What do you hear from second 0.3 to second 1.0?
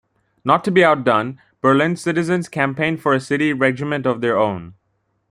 Not to be